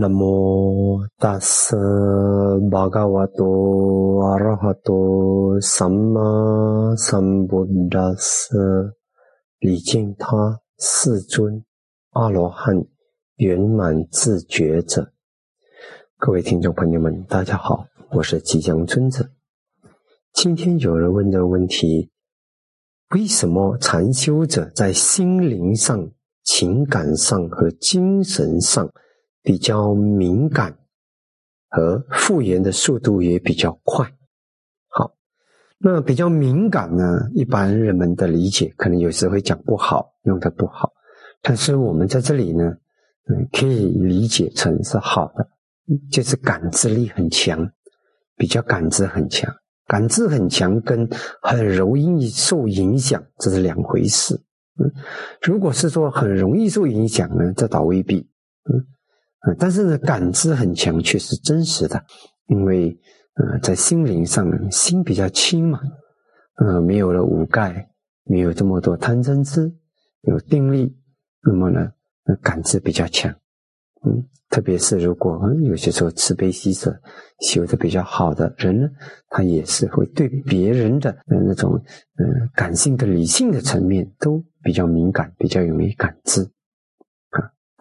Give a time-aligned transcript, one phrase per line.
[0.00, 1.76] 南无大斯
[2.70, 8.94] 巴嘎瓦多阿拉哈多萨玛萨布达斯，
[9.58, 11.62] 礼敬他世尊
[12.12, 12.82] 阿罗汉
[13.36, 15.12] 圆满自觉者。
[16.16, 19.28] 各位听众朋友们，大家好，我是吉祥尊者。
[20.32, 22.10] 今天有人问的问题：
[23.10, 26.10] 为什么禅修者在心灵上、
[26.42, 28.90] 情感上和精神上？
[29.42, 30.76] 比较敏感
[31.68, 34.06] 和复原的速度也比较快。
[34.88, 35.14] 好，
[35.78, 37.28] 那比较敏感呢？
[37.34, 40.92] 一般人们的理解可能有时会讲不好，用的不好。
[41.40, 42.74] 但是我们在这里呢，
[43.52, 45.48] 可以理解成是好的，
[46.10, 47.70] 就是感知力很强，
[48.36, 49.50] 比较感知很强，
[49.86, 51.08] 感知很强跟
[51.40, 54.34] 很容易受影响这是两回事。
[54.78, 54.92] 嗯，
[55.40, 58.28] 如果是说很容易受影响呢，这倒未必。
[58.70, 58.84] 嗯。
[59.40, 62.02] 啊，但是呢，感知很强，却是真实的，
[62.46, 62.98] 因为，
[63.34, 65.80] 呃，在心灵上，心比较轻嘛，
[66.56, 67.88] 呃，没有了五盖，
[68.24, 69.72] 没有这么多贪嗔痴，
[70.22, 70.94] 有定力，
[71.42, 71.90] 那么呢，
[72.42, 73.32] 感知比较强，
[74.04, 76.94] 嗯，特别是如果有些时候慈悲喜舍
[77.40, 78.88] 修的比较好的人呢，
[79.30, 86.46] 他也是会对别人的那种，呃，感性的、理性的层面都比较敏感，比较容易感知。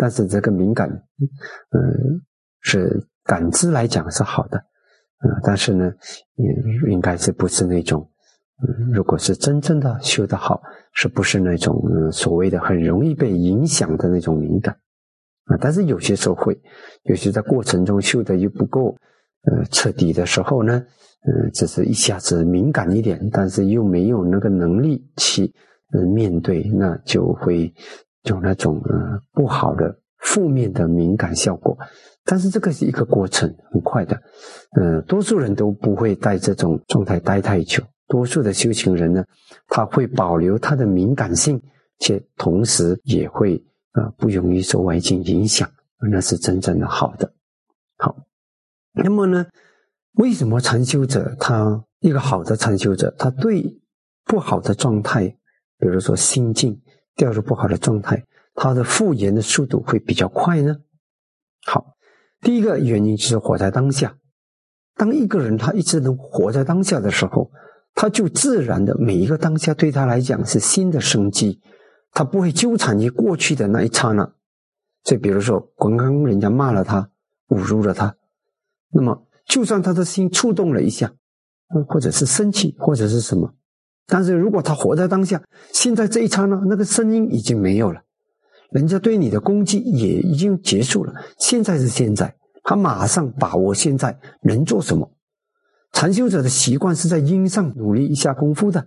[0.00, 2.22] 但是这个敏感，嗯，
[2.60, 5.92] 是感知来讲是好的，嗯，但是呢，
[6.36, 8.08] 也应该是不是那种，
[8.62, 11.82] 嗯，如果是真正的修得好，是不是那种
[12.12, 14.72] 所谓的很容易被影响的那种敏感
[15.46, 15.58] 啊？
[15.60, 16.56] 但是有些时候会，
[17.02, 18.96] 有些在过程中修的又不够，
[19.50, 20.86] 呃，彻底的时候呢，
[21.26, 25.52] 嗯，只是一下子敏感一点，但是又没有那个能力去，
[25.92, 27.74] 呃，面对，那就会。
[28.28, 31.76] 有那种呃不好的负面的敏感效果，
[32.24, 34.20] 但是这个是一个过程，很快的，
[34.72, 37.82] 呃，多数人都不会在这种状态待太久。
[38.08, 39.24] 多数的修行人呢，
[39.68, 41.60] 他会保留他的敏感性，
[41.98, 45.70] 且同时也会呃不容易受外境影响，
[46.10, 47.32] 那是真正的好的。
[47.96, 48.16] 好，
[48.92, 49.46] 那么呢，
[50.14, 53.78] 为什么禅修者他一个好的禅修者，他对
[54.24, 55.28] 不好的状态，
[55.78, 56.80] 比如说心境。
[57.18, 58.24] 掉入不好的状态，
[58.54, 60.76] 它的复原的速度会比较快呢。
[61.66, 61.96] 好，
[62.40, 64.16] 第一个原因就是活在当下。
[64.94, 67.50] 当一个人他一直能活在当下的时候，
[67.94, 71.60] 他就自然的每一个当下对他来讲是新的生机，
[72.12, 74.32] 他不会纠缠于过去的那一刹那。
[75.02, 77.10] 所以，比如说刚刚人家骂了他，
[77.48, 78.16] 侮辱了他，
[78.90, 81.12] 那么就算他的心触动了一下，
[81.88, 83.54] 或者是生气，或者是什么。
[84.10, 85.40] 但是如果他活在当下，
[85.72, 88.00] 现在这一刹那，那个声音已经没有了，
[88.70, 91.12] 人家对你的攻击也已经结束了。
[91.38, 95.12] 现在是现在，他马上把握现在能做什么。
[95.92, 98.86] 禅修者的习惯是在因上努力一下功夫的，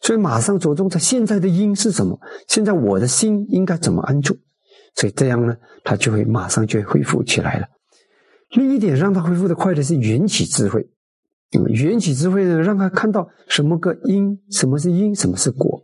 [0.00, 2.18] 所以马上着重在现在的因是什么。
[2.48, 4.36] 现在我的心应该怎么安住？
[4.94, 7.66] 所以这样呢，他就会马上就会恢复起来了。
[8.52, 10.88] 另一点让他恢复的快的是缘起智慧。
[11.74, 15.82] 缘起智慧呢，让他看到什么个因，什么是因，什么是果。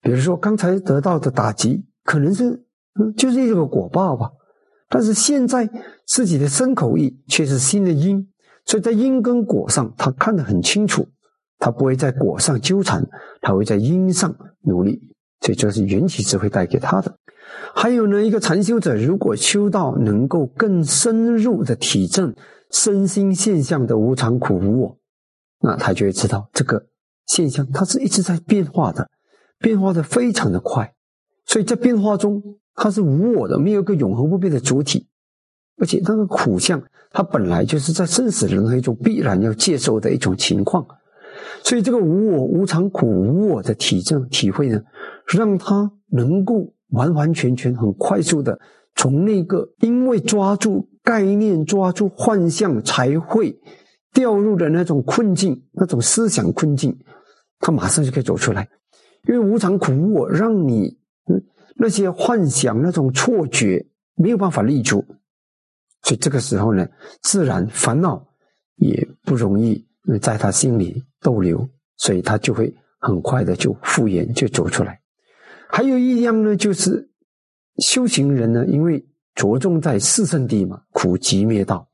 [0.00, 2.50] 比如说刚才得到的打击，可能是
[2.98, 4.30] 嗯，就是一个果报吧。
[4.88, 5.68] 但是现在
[6.06, 8.26] 自己的身口意却是新的因，
[8.64, 11.06] 所以在因跟果上，他看得很清楚，
[11.58, 13.06] 他不会在果上纠缠，
[13.40, 15.00] 他会在因上努力。
[15.40, 17.16] 这就是缘起智慧带给他的。
[17.74, 22.34] 还有呢，一个禅修者如果修道能够更深入的体证
[22.70, 24.98] 身心现象的无常苦无我。
[25.62, 26.86] 那他就会知道这个
[27.26, 29.08] 现象，它是一直在变化的，
[29.60, 30.92] 变化的非常的快，
[31.46, 32.42] 所以在变化中，
[32.74, 35.06] 它是无我的，没有一个永恒不变的主体，
[35.78, 40.84] 而且那个苦相，它本来就是在生死轮回中必然要接受的一种情况，
[41.62, 44.82] 所以这个无我、无常、苦、无我的体证体会呢，
[45.28, 48.58] 让他能够完完全全、很快速的
[48.96, 53.56] 从那个因为抓住概念、抓住幻象才会。
[54.12, 56.96] 掉入的那种困境，那种思想困境，
[57.58, 58.68] 他马上就可以走出来，
[59.26, 60.98] 因为无常苦我，让你
[61.76, 65.04] 那些幻想、那种错觉没有办法立足，
[66.02, 66.86] 所以这个时候呢，
[67.22, 68.26] 自然烦恼
[68.76, 69.86] 也不容易
[70.20, 71.66] 在他心里逗留，
[71.96, 75.00] 所以他就会很快的就复原，就走出来。
[75.68, 77.08] 还有一样呢，就是
[77.78, 79.02] 修行人呢，因为
[79.34, 81.88] 着重在四圣地嘛，苦集灭道，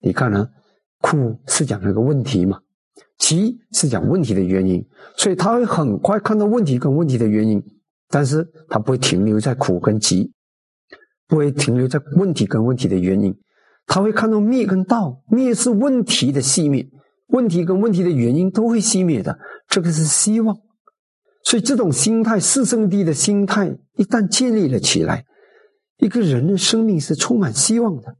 [0.00, 0.48] 你看呢？
[1.00, 2.58] 苦是讲那个问题嘛，
[3.18, 4.86] 急是讲问题的原因，
[5.16, 7.62] 所以他会很快看到问题跟问题的原因，
[8.08, 10.32] 但是他不会停留在苦跟急，
[11.26, 13.34] 不会停留在问题跟问题的原因，
[13.86, 16.88] 他会看到灭跟道，灭是问题的熄灭，
[17.28, 19.38] 问题跟问题的原因都会熄灭的，
[19.68, 20.56] 这个是希望。
[21.42, 25.24] 所以这种心态，四圣地的心态一旦建立了起来，
[25.96, 28.14] 一个人的生命是充满希望的，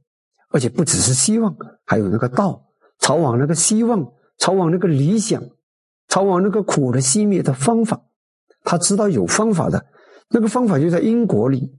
[0.49, 1.55] 而且不只是希望，
[1.85, 2.63] 还有那个道，
[3.01, 5.43] 朝往那个希望，朝往那个理想，
[6.07, 8.03] 朝往那个苦的熄灭的方法。
[8.63, 9.87] 他知道有方法的，
[10.29, 11.73] 那个方法就在因果里，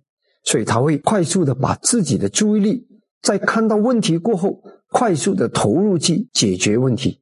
[0.44, 2.88] 所以他会快速的把自己的注意力，
[3.22, 7.20] 在看到问题过后，快速的投入去解决问题，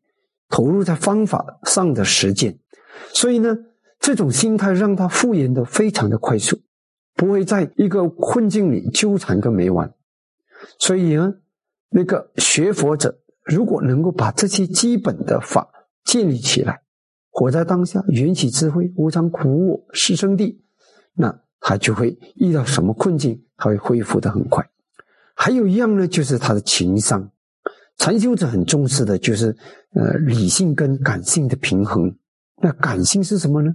[0.49, 2.59] 投入在方法上的实践。
[3.13, 3.55] 所以呢，
[3.99, 6.59] 这种心态让他复原的非常的快速，
[7.15, 9.93] 不会在一个困境里纠缠个没完。
[10.79, 11.35] 所以呢，
[11.91, 15.69] 那个学佛者如果能够把这些基本的法
[16.05, 16.83] 建立起来。
[17.33, 20.65] 活在当下，缘起智慧，无常苦我，是生地，
[21.15, 24.69] 那他就会遇到什么困境，他会恢复的很快。
[25.37, 27.31] 还有一样呢，就是他的情商。
[27.97, 29.57] 禅修者很重视的就是，
[29.95, 32.13] 呃，理性跟感性的平衡。
[32.61, 33.73] 那感性是什么呢？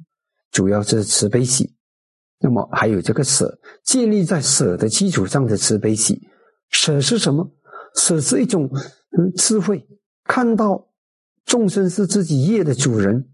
[0.52, 1.74] 主要是慈悲喜。
[2.40, 6.28] 那么还有这个舍，建立在舍的基础上的慈悲喜。
[6.70, 7.50] 舍是什么？
[7.96, 8.70] 舍是一种
[9.18, 9.88] 嗯智慧，
[10.24, 10.88] 看到
[11.46, 13.30] 众生是自己业的主人。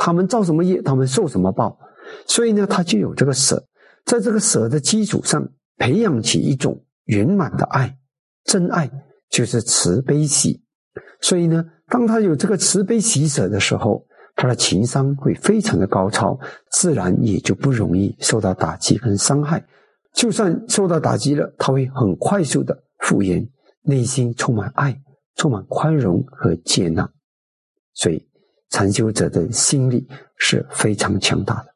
[0.00, 1.76] 他们造什么业，他们受什么报，
[2.24, 3.66] 所以呢，他就有这个舍，
[4.04, 7.98] 在这个舍的基础上，培养起一种圆满的爱，
[8.44, 8.88] 真爱
[9.28, 10.62] 就是慈悲喜。
[11.20, 14.06] 所以呢，当他有这个慈悲喜舍的时候，
[14.36, 16.38] 他的情商会非常的高超，
[16.70, 19.66] 自然也就不容易受到打击跟伤害。
[20.14, 23.44] 就算受到打击了，他会很快速的复原，
[23.88, 25.00] 内心充满爱，
[25.34, 27.10] 充满宽容和接纳。
[27.94, 28.28] 所以。
[28.70, 30.06] 禅修者的心力
[30.36, 31.66] 是非常强大的。